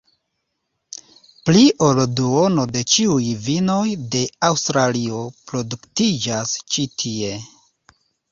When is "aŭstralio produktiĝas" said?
4.49-6.57